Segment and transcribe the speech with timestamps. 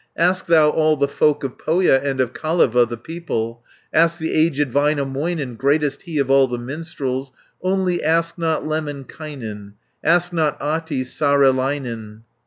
[0.17, 3.63] 570 "Ask thou all the folk of Pohja, And of Kaleva the people:
[3.93, 7.31] Ask the aged Väinämöinen, Greatest he of all the minstrels,
[7.61, 12.21] Only ask not Lemminkainen, Ask not Ahti Saarelainen."